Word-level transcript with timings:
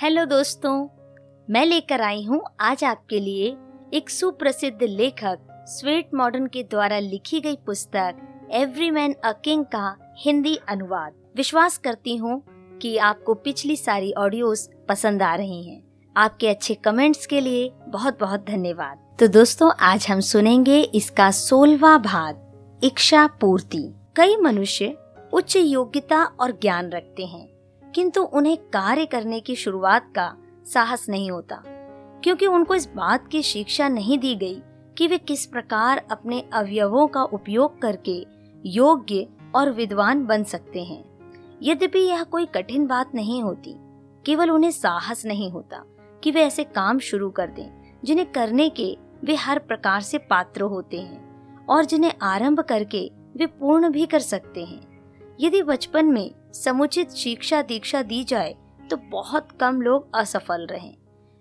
Hello 0.00 0.24
दोस्तों, 0.24 0.72
मैं 1.48 1.64
लेकर 1.66 2.00
आई 2.00 2.22
हूँ 2.24 2.40
आज 2.60 2.84
आपके 2.84 3.18
लिए 3.20 3.48
एक 3.94 4.10
सुप्रसिद्ध 4.10 4.82
लेखक 4.82 5.64
स्वेट 5.68 6.14
मॉडर्न 6.14 6.46
के 6.46 6.62
द्वारा 6.62 6.98
लिखी 6.98 7.40
गई 7.40 7.56
पुस्तक 7.66 8.20
एवरी 8.52 8.90
मैन 8.90 9.14
अ 9.24 9.32
किंग 9.44 9.64
का 9.64 10.14
हिंदी 10.18 10.56
अनुवाद। 10.68 11.12
विश्वास 11.36 11.76
करती 11.78 12.16
हूँ 12.16 12.42
कि 12.82 12.96
आपको 12.98 13.34
पिछली 13.34 13.76
सारी 13.76 14.12
ऑडियोज 14.12 14.66
पसंद 14.88 15.22
आ 15.22 15.34
रही 15.34 15.62
हैं। 15.64 15.82
आपके 16.16 16.48
अच्छे 16.48 16.74
कमेंट्स 16.74 17.26
के 17.26 17.40
लिए 17.40 17.70
बहुत 17.88 18.18
बहुत 18.20 18.46
धन्यवाद। 18.46 19.06
तो 19.20 19.28
दोस्तों, 19.28 19.72
आज 19.80 20.06
हम 20.10 20.20
सुनेंगे 20.22 20.80
इसका 20.80 21.30
सोलवा 21.30 21.96
भाग, 21.98 22.80
इच्छा 22.82 23.26
पूर्ति। 23.40 23.88
कई 24.16 24.36
मनुष्य 24.36 24.94
उच्च 25.32 25.56
योग्यता 25.56 26.24
और 26.24 26.58
ज्ञान 26.62 26.90
रखते 26.90 27.26
हैं। 27.26 27.48
किंतु 27.94 28.22
उन्हें 28.22 28.56
कार्य 28.72 29.06
करने 29.06 29.40
की 29.40 29.54
शुरुआत 29.56 30.10
का 30.14 30.32
साहस 30.66 31.08
नहीं 31.08 31.30
होता, 31.30 31.62
क्योंकि 32.24 32.46
उनको 32.46 32.74
इस 32.74 32.88
बात 32.96 33.28
की 33.28 33.42
शिक्षा 33.42 33.88
नहीं 33.88 34.18
दी 34.18 34.34
गई 34.36 34.60
कि 34.98 35.06
वे 35.06 35.18
किस 35.18 35.44
प्रकार 35.46 36.02
अपने 36.10 36.40
अवयवों 36.52 37.06
का 37.06 37.22
उपयोग 37.22 37.80
करके 37.82 38.24
योग्य 38.64 39.26
और 39.54 39.70
विद्वान 39.70 40.24
बन 40.26 40.44
सकते 40.44 40.82
हैं। 40.84 41.04
यद्यपि 41.62 42.00
यह 42.00 42.22
कोई 42.22 42.46
कठिन 42.46 42.86
बात 42.86 43.14
नहीं 43.14 43.42
होती, 43.42 43.74
केवल 44.26 44.50
उन्हें 44.50 44.70
साहस 44.70 45.24
नहीं 45.26 45.50
होता 45.50 45.82
कि 46.22 46.30
वे 46.30 46.42
ऐसे 46.42 46.64
काम 46.64 46.98
शुरू 46.98 47.30
कर 47.30 47.46
दें, 47.46 47.98
जिन्हें 48.04 48.30
करने 48.32 48.68
के 48.70 48.96
वे 49.24 49.34
हर 49.34 49.58
प्रकार 49.58 50.00
से 50.00 50.18
पात्र 50.20 50.62
होते 50.64 51.00
हैं 51.00 51.66
और 51.66 51.84
जिन्हें 51.84 52.12
आरंभ 52.22 52.60
करके 52.60 53.10
वे 53.36 53.46
पूर्ण 53.46 53.90
भी 53.90 54.06
कर 54.06 54.20
सकते 54.20 54.64
हैं। 54.64 54.89
यदि 55.42 55.62
बचपन 55.62 56.06
में 56.06 56.52
समुचित 56.52 57.10
शिक्षा 57.10 57.62
दीक्षा 57.62 58.02
दी 58.02 58.24
जाए 58.24 58.54
तो 58.90 58.96
बहुत 58.96 59.48
कम 59.60 59.80
लोग 59.80 60.08
असफल 60.14 60.66
रहे। 60.66 60.92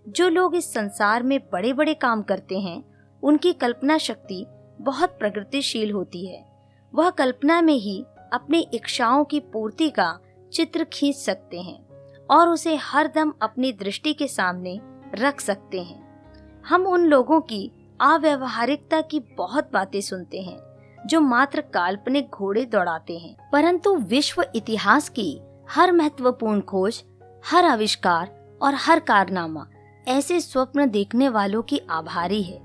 जो 0.06 0.28
लोग 0.30 0.56
इस 0.56 0.74
संसार 0.74 1.24
में 1.24 1.40
बड़े 1.54 1.74
बड़े 1.74 1.94
काम 1.94 2.22
करते 2.22 2.60
हैं, 2.60 2.84
उनकी 3.24 3.54
कल्पना 3.54 3.98
शक्ति 3.98 4.46
बहुत 4.82 5.10
प्रगतिशील 5.10 5.92
होती 5.92 6.26
है। 6.26 6.46
वह 6.94 7.10
कल्पना 7.10 7.62
में 7.62 7.74
ही 7.74 8.06
अपनी 8.34 8.60
इच्छाओं 8.74 9.26
की 9.26 9.40
पूर्ति 9.40 9.90
का 9.90 10.20
चित्र 10.54 10.84
खींच 10.84 11.16
सकते 11.16 11.62
हैं 11.62 11.86
और 12.32 12.50
उसे 12.50 12.76
हर 12.76 13.08
दम 13.08 13.34
अपनी 13.42 13.72
दृष्टि 13.74 14.14
के 14.14 14.28
सामने 14.28 14.80
रख 15.16 15.42
सकते 15.42 15.82
हैं। 15.82 16.64
हम 16.66 16.88
उन 16.88 17.06
लोगों 17.06 17.42
की 17.42 17.72
अव्यवहारिकता 18.02 19.02
की 19.02 19.20
बहुत 19.38 19.70
बातें 19.74 20.02
सुनते 20.02 20.42
हैं। 20.42 20.58
जो 21.10 21.22
मात्र 21.22 21.62
काल्पनिक 21.62 22.30
घोड़े 22.30 22.66
दौड़ाते 22.66 23.18
हैं। 23.18 23.50
परंतु 23.52 23.96
विश्व 23.96 24.46
इतिहास 24.56 25.10
की 25.10 25.40
हर 25.70 25.92
महत्वपूर्ण 25.92 26.62
खोज, 26.62 27.04
हर 27.52 27.66
आविष्कार 27.66 28.58
और 28.62 28.74
हर 28.76 29.00
कारनामा 29.00 29.68
ऐसे 30.08 30.40
स्वप्न 30.40 30.90
देखने 30.90 31.30
वालों 31.30 31.62
की 31.62 31.82
आभारी 31.90 32.44
है। 32.44 32.62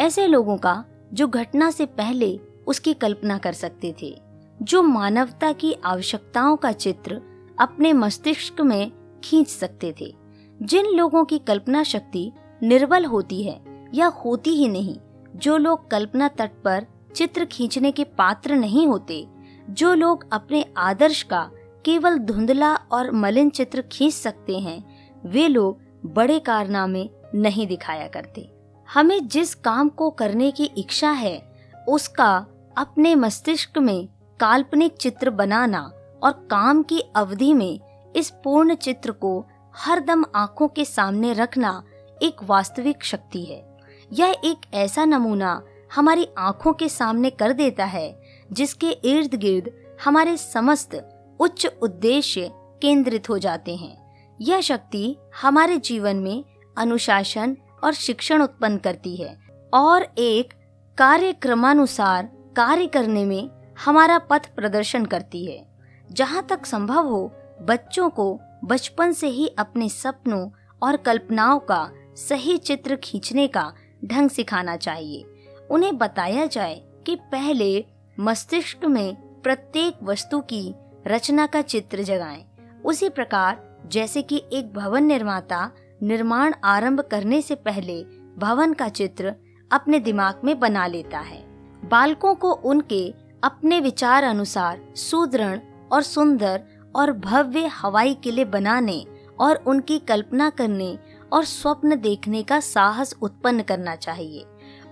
ऐसे 0.00 0.26
लोगों 0.26 0.56
का 0.56 0.84
जो 1.12 1.28
घटना 1.28 1.70
से 1.70 1.86
पहले 1.86 2.40
उसकी 2.66 2.94
कल्पना 2.94 3.38
कर 3.38 3.52
सकते 3.52 3.94
थे, 4.02 4.20
जो 4.62 4.82
मानवता 4.82 5.52
की 5.52 5.76
आवश्यकताओं 5.84 6.56
का 6.56 6.72
चित्र 6.72 7.20
अपने 7.60 7.92
मस्तिष्क 7.92 8.60
में 8.60 8.92
खींच 9.24 9.48
सकते 9.48 9.94
थे, 10.00 10.14
जिन 10.62 10.86
लोगों 10.86 11.24
की 11.24 11.38
कल्पना 11.38 11.82
शक्ति 11.82 12.32
निर्बल 12.62 13.04
होती 13.04 13.42
है 13.42 13.88
या 13.94 14.06
होती 14.06 14.50
ही 14.50 14.68
नहीं, 14.68 14.96
जो 15.36 15.56
लोग 15.56 15.90
कल्पना 15.90 16.28
तट 16.28 16.50
पर 16.64 16.86
चित्र 17.16 17.44
खींचने 17.44 17.92
के 17.92 18.04
पात्र 18.04 18.54
नहीं 18.54 18.86
होते। 18.86 19.26
जो 19.70 19.94
लोग 19.94 20.26
अपने 20.32 20.64
आदर्श 20.76 21.22
का 21.22 21.50
केवल 21.84 22.18
धुंधला 22.18 22.74
और 22.74 23.10
मलिन 23.10 23.50
चित्र 23.50 23.82
खींच 23.92 24.14
सकते 24.14 24.58
हैं, 24.58 25.08
वे 25.26 25.48
लोग 25.48 25.80
बड़े 26.06 26.38
कारनामे 26.38 27.08
नहीं 27.34 27.66
दिखाया 27.66 28.08
करते। 28.08 28.50
हमें 28.94 29.28
जिस 29.28 29.54
काम 29.54 29.88
को 29.88 30.10
करने 30.10 30.50
की 30.50 30.64
इच्छा 30.64 31.10
है, 31.10 31.52
उसका 31.88 32.46
अपने 32.76 33.14
मस्तिष्क 33.14 33.78
में 33.78 34.08
काल्पनिक 34.40 34.96
चित्र 34.96 35.30
बनाना 35.30 35.92
और 36.22 36.32
काम 36.50 36.82
की 36.82 37.00
अवधि 37.00 37.54
में 37.54 37.80
इस 38.16 38.30
पूर्ण 38.30 38.74
चित्र 38.74 39.10
को 39.10 39.44
हरदम 39.76 40.24
आँखों 40.34 40.68
के 40.68 40.84
सामने 40.84 41.32
रखना 41.32 41.82
एक 42.22 42.36
वास्तविक 42.44 43.04
शक्ति 43.04 43.44
है। 43.44 43.78
यह 44.12 44.36
एक 44.44 44.74
ऐसा 44.74 45.04
नमूना 45.04 45.62
हमारी 45.94 46.28
आँखों 46.38 46.72
के 46.72 46.88
सामने 46.88 47.30
कर 47.30 47.52
देता 47.52 47.84
है, 47.84 48.20
जिसके 48.52 48.90
इर्द 48.90 49.34
गिर्द 49.34 49.70
हमारे 50.04 50.36
समस्त 50.36 51.08
उच्च 51.40 51.66
उद्देश्य 51.82 52.50
केंद्रित 52.54 53.28
हो 53.28 53.38
जाते 53.38 53.76
हैं। 53.76 54.04
यह 54.40 54.60
शक्ति 54.60 55.16
हमारे 55.42 55.76
जीवन 55.76 56.16
में 56.16 56.44
अनुशासन 56.76 57.56
और 57.84 57.92
शिक्षण 57.92 58.42
उत्पन्न 58.42 58.76
करती 58.76 59.16
है 59.16 59.38
और 59.74 60.02
एक 60.18 60.54
कार्यक्रमानुसार 60.98 62.30
कार्य 62.56 62.86
करने 62.86 63.24
में 63.24 63.50
हमारा 63.84 64.18
पथ 64.18 64.54
प्रदर्शन 64.54 65.04
करती 65.04 65.46
है। 65.46 65.66
जहाँ 66.12 66.46
तक 66.46 66.66
संभव 66.66 67.06
हो, 67.08 67.32
बच्चों 67.62 68.10
को 68.10 68.40
बचपन 68.64 69.12
से 69.12 69.28
ही 69.28 69.48
अपने 69.48 69.88
सपनों 69.88 70.50
और 70.82 70.96
कल्पनाओं 70.96 71.58
का 71.58 71.90
सही 72.16 72.56
चित्र 72.58 72.96
खींचने 72.96 73.46
का 73.46 73.72
ढंग 74.04 74.30
सिखाना 74.30 74.76
चाहिए। 74.76 75.24
उन्हें 75.74 75.96
बताया 75.98 76.46
जाए 76.46 76.82
कि 77.06 77.16
पहले 77.16 77.84
मस्तिष्क 78.20 78.84
में 78.84 79.14
प्रत्येक 79.42 79.94
वस्तु 80.02 80.40
की 80.40 80.74
रचना 81.06 81.46
का 81.46 81.62
चित्र 81.62 82.02
जगाएँ। 82.02 82.44
उसी 82.84 83.08
प्रकार, 83.08 83.80
जैसे 83.86 84.22
कि 84.22 84.42
एक 84.52 84.72
भवन 84.74 85.04
निर्माता 85.04 85.70
निर्माण 86.02 86.54
आरंभ 86.64 87.00
करने 87.00 87.42
से 87.42 87.54
पहले 87.54 88.02
भवन 88.38 88.72
का 88.72 88.88
चित्र 88.88 89.34
अपने 89.72 89.98
दिमाग 89.98 90.40
में 90.44 90.58
बना 90.60 90.86
लेता 90.86 91.18
है 91.18 91.42
बालकों 91.84 92.34
को 92.34 92.52
उनके 92.52 93.14
अपने 93.44 93.80
विचार 93.80 94.24
अनुसार 94.24 94.80
सुदृढ़ 94.96 95.58
और 95.92 96.02
सुंदर 96.02 96.62
और 96.96 97.12
भव्य 97.12 97.66
हवाई 97.66 98.14
किले 98.14 98.44
बनाने 98.44 99.04
और 99.40 99.56
उनकी 99.56 99.98
कल्पना 99.98 100.50
करने 100.50 100.98
और 101.32 101.44
स्वप्न 101.44 102.00
देखने 102.00 102.42
का 102.42 102.60
साहस 102.60 103.14
उत्पन्न 103.22 103.62
करना 103.62 103.96
चाहिए 103.96 104.44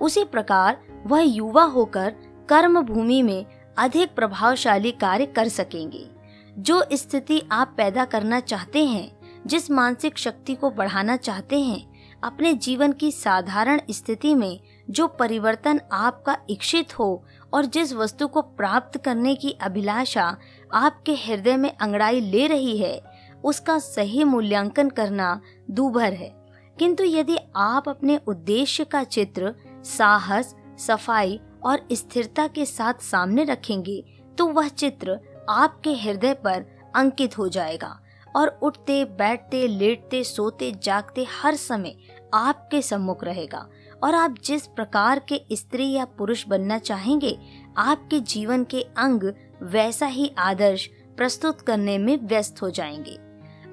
उसी 0.03 0.25
प्रकार 0.25 0.81
वह 1.07 1.21
युवा 1.21 1.65
होकर 1.65 2.15
कर्म 2.49 2.81
भूमि 2.81 3.23
में 3.23 3.47
अधिक 3.79 4.15
प्रभावशाली 4.15 4.91
कार्य 4.91 5.27
कर 5.27 5.49
सकेंगे। 5.49 6.11
जो 6.59 6.85
स्थिति 6.93 7.43
आप 7.53 7.75
पैदा 7.77 8.05
करना 8.05 8.41
चाहते 8.41 8.85
हैं, 8.85 9.19
जिस 9.47 9.71
मानसिक 9.71 10.19
शक्ति 10.19 10.55
को 10.55 10.71
बढ़ाना 10.71 11.17
चाहते 11.17 11.61
हैं, 11.61 11.93
अपने 12.25 12.55
जीवन 12.55 12.93
की 12.93 13.13
साधारण 13.13 13.81
स्थिति 13.91 14.35
में 14.35 14.61
जो 14.91 15.07
परिवर्तन 15.07 15.81
आपका 15.93 16.37
इच्छित 16.51 16.99
हो 16.99 17.25
और 17.53 17.65
जिस 17.65 17.93
वस्तु 17.93 18.29
को 18.29 18.43
प्राप्त 18.43 19.05
करने 19.05 19.35
की 19.35 19.51
अभिलाषा 19.51 20.37
आपके 20.75 21.13
हृदय 21.13 21.57
में 21.57 21.77
अंगड़ाई 21.77 22.21
ले 22.21 22.47
रही 22.47 22.79
है, 22.79 23.03
उसका 23.45 23.79
सही 23.79 24.25
मूल्यांकन 24.25 24.91
करना 24.91 25.41
दूभर 25.71 26.13
है। 26.13 26.43
किंतु 26.79 27.05
यदि 27.05 27.37
आप 27.57 27.89
अपने 27.89 28.21
उद्देश्य 28.27 28.85
का 28.85 29.05
चित्र 29.05 29.55
साहस, 29.85 30.55
सफ़ाई 30.79 31.41
और 31.65 31.87
स्थिरता 31.93 32.47
के 32.47 32.65
साथ 32.65 32.95
सामने 32.95 33.45
रखेंगे 33.45 34.05
तो 34.39 34.47
वह 34.47 34.69
चित्र 34.69 35.19
आपके 35.51 35.91
हृदय 35.91 36.35
पर 36.35 36.65
अंकित 36.95 37.39
हो 37.39 37.49
जाएगा 37.49 37.99
और 38.37 38.49
उठते, 38.63 39.05
बैठते, 39.05 39.67
लेटते, 39.69 40.25
सोते, 40.25 40.73
जागते 40.83 41.27
हर 41.43 41.55
समय 41.55 41.97
आपके 42.35 42.83
सम्मुख 42.83 43.25
रहेगा। 43.25 43.69
और 44.05 44.15
आप 44.15 44.35
जिस 44.45 44.67
प्रकार 44.67 45.19
के 45.19 45.41
स्त्री 45.53 45.93
या 45.93 46.05
पुरुष 46.05 46.47
बनना 46.47 46.79
चाहेंगे, 46.79 47.39
आपके 47.77 48.21
जीवन 48.21 48.65
के 48.65 48.81
अंग 48.81 49.33
वैसा 49.63 50.07
ही 50.07 50.35
आदर्श 50.39 50.91
प्रस्तुत 51.17 51.61
करने 51.61 51.99
में 51.99 52.17
व्यस्त 52.27 52.63
हो 52.63 52.71
जाएँगे। 52.71 53.19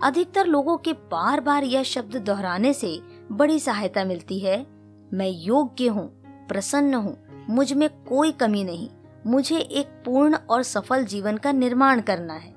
अधिकतर 0.03 0.45
लोगों 0.45 0.77
के 0.77 0.93
बार 0.93 1.41
बार 1.41 1.63
यह 1.63 1.83
शब्द 1.83 2.17
दोहराने 2.17 2.73
से 2.73 3.00
बड़ी 3.31 3.59
सहायता 3.59 4.03
मिलती 4.03 4.39
है। 4.39 4.78
मैं 5.13 5.29
योग्य 5.29 5.88
हूँ, 5.88 6.07
प्रसन्न 6.47 6.94
हूँ, 6.94 7.45
मुझमें 7.50 7.89
कोई 7.89 8.31
कमी 8.31 8.63
नहीं, 8.63 8.89
मुझे 9.27 9.57
एक 9.57 9.88
पूर्ण 10.06 10.35
और 10.35 10.63
सफल 10.63 11.06
जीवन 11.06 11.38
का 11.38 11.51
निर्माण 11.51 12.01
करना 12.01 12.33
है। 12.33 12.53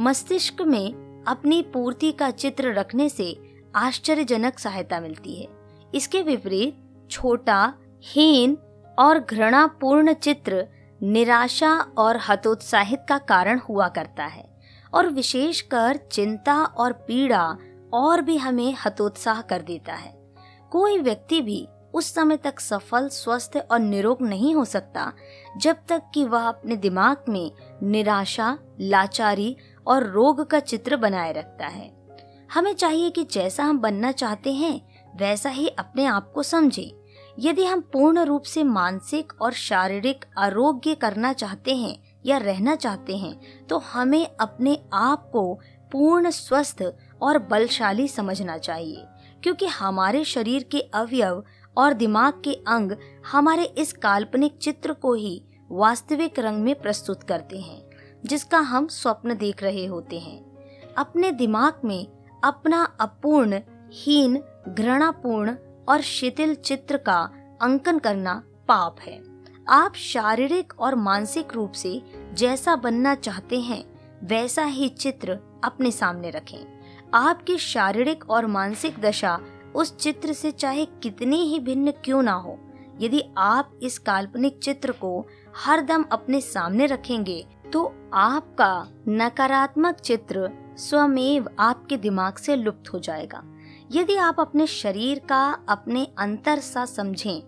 मस्तिष्क 0.00 0.62
में 0.62 1.24
अपनी 1.28 1.62
पूर्ति 1.62 2.12
का 2.12 2.30
चित्र 2.30 2.72
रखने 2.74 3.08
से 3.08 3.36
आश्चर्यजनक 3.76 4.58
सहायता 4.58 5.00
मिलती 5.00 5.34
है। 5.34 5.48
इसके 5.94 6.22
विपरीत, 6.22 7.08
छोटा, 7.10 7.74
हीन 8.04 8.58
और 8.98 9.18
घृणापूर्ण 9.18 10.12
चित्र 10.12 10.66
निराशा 11.02 11.74
और 11.74 12.20
हतोत्साहित 12.28 13.06
का 13.08 13.18
कारण 13.18 13.58
हुआ 13.58 13.88
करता 13.88 14.24
है 14.24 14.48
और 14.94 15.06
विशेषकर 15.06 15.96
चिंता 16.12 16.64
और 16.64 16.92
पीड़ा 16.92 17.56
और 17.94 18.20
भी 18.20 18.36
हमें 18.36 18.76
हतोत्साह 18.86 19.40
कर 19.40 19.62
देता 19.62 19.94
है। 19.94 20.17
कोई 20.70 20.98
व्यक्ति 20.98 21.40
भी 21.40 21.66
उस 21.94 22.14
समय 22.14 22.36
तक 22.36 22.60
सफल, 22.60 23.08
स्वस्थ 23.08 23.56
और 23.70 23.78
निरोग 23.78 24.22
नहीं 24.22 24.54
हो 24.54 24.64
सकता, 24.64 25.12
जब 25.56 25.76
तक 25.88 26.02
कि 26.14 26.24
वह 26.24 26.48
अपने 26.48 26.76
दिमाग 26.76 27.24
में 27.28 27.50
निराशा, 27.82 28.58
लाचारी 28.80 29.56
और 29.86 30.06
रोग 30.06 30.44
का 30.46 30.60
चित्र 30.60 30.96
बनाए 30.96 31.32
रखता 31.32 31.66
है। 31.66 31.90
हमें 32.52 32.72
चाहिए 32.74 33.10
कि 33.10 33.24
जैसा 33.24 33.64
हम 33.64 33.78
बनना 33.78 34.12
चाहते 34.12 34.52
हैं, 34.52 34.80
वैसा 35.16 35.50
ही 35.50 35.68
अपने 35.68 36.04
आप 36.04 36.32
को 36.32 36.42
समझें। 36.42 36.90
यदि 37.38 37.64
हम 37.64 37.80
पूर्ण 37.80 38.22
रूप 38.24 38.42
से 38.42 38.62
मानसिक 38.64 39.32
और 39.42 39.52
शारीरिक 39.52 40.24
आरोग्य 40.38 40.94
करना 40.94 41.32
चाहते 41.32 41.76
हैं 41.76 41.96
या 42.26 42.36
रहना 42.38 42.74
चाहते 42.74 43.16
हैं 43.16 43.66
तो 43.66 43.78
हमें 43.78 44.26
अपने 44.40 44.78
आप 44.92 45.30
को 45.30 45.60
पूर्ण, 45.92 46.30
स्वस्थ 46.30 46.82
और 47.22 47.38
बलशाली 47.38 48.08
समझना 48.08 48.58
चाहिए। 48.58 49.04
क्योंकि 49.42 49.66
हमारे 49.66 50.24
शरीर 50.24 50.62
के 50.62 50.80
अवयव 50.80 51.44
और 51.76 51.92
दिमाग 51.92 52.42
के 52.44 52.52
अंग 52.54 52.92
हमारे 53.32 53.64
इस 53.64 53.92
काल्पनिक 53.92 54.58
चित्र 54.58 54.92
को 54.92 55.14
ही 55.14 55.42
वास्तविक 55.70 56.38
रंग 56.38 56.62
में 56.62 56.74
प्रस्तुत 56.74 57.22
करते 57.22 57.58
हैं, 57.58 57.90
जिसका 58.24 58.58
हम 58.58 58.86
स्वप्न 58.86 59.36
देख 59.36 59.62
रहे 59.62 59.86
होते 59.86 60.18
हैं। 60.18 60.44
अपने 60.98 61.30
दिमाग 61.30 61.80
में 61.84 62.06
अपना 62.44 62.84
अपूर्ण, 63.00 63.60
हीन, 63.92 64.42
घृणापूर्ण 64.68 65.54
और 65.88 66.00
शिथिल 66.00 66.54
चित्र 66.54 66.96
का 66.96 67.30
अंकन 67.62 67.98
करना 67.98 68.42
पाप 68.68 68.96
है। 69.00 69.22
आप 69.68 69.94
शारीरिक 69.94 70.72
और 70.80 70.94
मानसिक 70.94 71.54
रूप 71.54 71.72
से 71.72 72.02
जैसा 72.34 72.76
बनना 72.76 73.14
चाहते 73.14 73.60
हैं, 73.60 73.84
वैसा 74.24 74.64
ही 74.64 74.88
चित्र 74.88 75.38
अपने 75.64 75.90
सामने 75.90 76.30
रखें। 76.30 76.77
आपकी 77.14 77.56
शारीरिक 77.58 78.28
और 78.30 78.46
मानसिक 78.46 78.98
दशा 79.00 79.38
उस 79.74 79.96
चित्र 79.96 80.32
से 80.32 80.50
चाहे 80.50 80.84
कितनी 81.02 81.36
ही 81.42 81.58
भिन्न 81.60 81.90
क्यों 82.04 82.22
ना 82.22 82.32
हो, 82.32 82.58
यदि 83.00 83.22
आप 83.38 83.78
इस 83.82 83.98
काल्पनिक 83.98 84.58
चित्र 84.58 84.92
को 84.92 85.26
हर 85.56 85.80
दम 85.80 86.04
अपने 86.12 86.40
सामने 86.40 86.86
रखेंगे 86.86 87.44
तो 87.72 87.84
आपका 88.14 88.86
नकारात्मक 89.08 89.94
चित्र 89.94 90.50
स्वमेव 90.78 91.48
आपके 91.58 91.96
दिमाग 91.96 92.36
से 92.36 92.56
लुप्त 92.56 92.92
हो 92.92 92.98
जाएगा। 92.98 93.42
यदि 93.92 94.16
आप 94.16 94.40
अपने 94.40 94.66
शरीर 94.66 95.18
का 95.18 95.44
अपने 95.68 96.06
अंतर 96.18 96.58
सा 96.60 96.84
समझें 96.84 97.40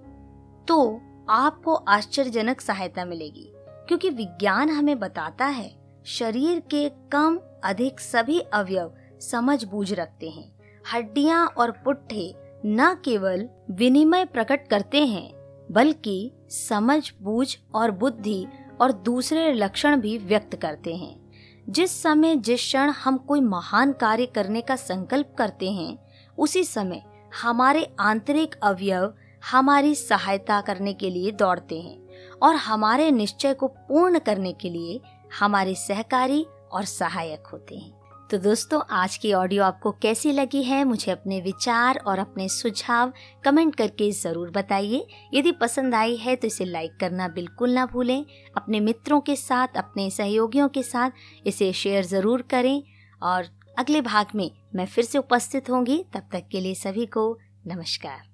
तो 0.69 1.01
आपको 1.31 1.75
आश्चर्यजनक 1.75 2.61
सहायता 2.61 3.05
मिलेगी, 3.05 3.51
क्योंकि 3.89 4.11
विज्ञान 4.11 4.71
हमें 4.71 4.99
बताता 4.99 5.47
है, 5.47 5.71
शरीर 6.09 6.61
के 6.71 6.89
कम 7.13 7.39
अधिक 7.65 8.01
सभी 8.01 8.41
अवयव 8.41 8.93
समझ 9.21 9.65
बूझ 9.65 9.93
रखते 9.93 10.31
हैं। 10.31 10.53
हड्डियाँ 10.93 11.47
और 11.47 11.71
पुट्ठे 11.71 12.35
न 12.67 12.95
केवल 13.05 13.49
विनिमय 13.71 14.25
प्रकट 14.25 14.69
करते 14.69 15.07
हैं, 15.07 15.33
बल्कि 15.71 16.33
समझ, 16.49 17.13
बूझ 17.23 17.57
और 17.75 17.91
बुद्धि 17.91 18.47
और 18.81 18.93
दूसरे 18.93 19.53
लक्षण 19.53 20.01
भी 20.01 20.19
व्यक्त 20.19 20.57
करते 20.57 20.97
हैं। 20.97 21.33
जिस 21.69 22.03
समय, 22.03 22.37
जिस 22.37 22.61
क्षण 22.61 22.91
हम 22.91 23.17
कोई 23.17 23.41
महान 23.41 23.93
कार्य 23.93 24.27
करने 24.27 24.61
का 24.61 24.77
संकल्प 24.77 25.35
करते 25.39 25.71
हैं, 25.71 25.99
उसी 26.39 26.65
समय 26.65 27.03
हमारे 27.43 27.95
आंतरिक 28.01 28.55
अवयव 28.63 29.15
हमारी 29.51 29.95
सहायता 29.95 30.61
करने 30.61 30.93
के 30.93 31.11
लिए 31.11 31.31
दौड़ते 31.31 31.81
हैं 31.81 31.99
और 32.43 32.55
हमारे 32.55 33.11
निश्चय 33.11 33.55
को 33.55 33.67
पूर्ण 33.69 34.19
करने 34.19 34.53
के 34.53 34.71
लिए 34.71 35.01
हमारे 35.41 35.75
सहकारी 35.75 36.47
और 36.73 36.85
सहायक 36.85 37.47
होते 37.47 37.77
हैं। 37.77 38.00
तो 38.31 38.39
दोस्तों, 38.39 38.81
आज 38.91 39.17
की 39.17 39.33
ऑडियो 39.33 39.63
आपको 39.65 39.91
कैसी 39.93 40.33
लगी 40.33 40.63
है, 40.63 40.83
मुझे 40.85 41.11
अपने 41.13 41.41
विचार 41.41 41.97
और 41.99 42.19
अपने 42.19 42.49
सुझाव 42.49 43.13
कमेंट 43.45 43.75
करके 43.77 44.11
ज़रूर 44.13 44.51
बताइए। 44.51 45.07
यदि 45.35 45.53
पसंद 45.53 45.95
आई 45.95 46.15
है 46.17 46.37
तो 46.37 46.47
इसे 46.47 46.65
लाइक 46.65 46.97
करना 47.01 47.29
बिल्कुल 47.29 47.71
ना 47.71 47.87
भूलें। 47.87 48.25
अपने 48.57 48.81
मित्रों 48.81 49.21
के 49.21 49.37
साथ, 49.37 49.77
अपने 49.77 50.09
सहयोगियों 50.11 50.69
के 50.69 50.83
साथ 50.83 51.11
इसे 51.47 51.73
शेयर 51.73 52.05
ज़रूर 52.05 52.43
करें। 52.51 52.83
और 53.23 53.49
अगले 53.79 54.01
भाग 54.03 54.27
में 54.35 54.51
मैं 54.75 54.87
फिर 54.87 55.05
से 55.05 55.19
उपस्थित 55.19 55.71
होंगी। 55.71 56.05
तब 56.15 56.29
तक 56.33 56.49
के 56.53 56.61
लिए 56.61 56.75
सभी 56.77 57.07
को 57.09 57.39
नमस्कार। 57.67 58.29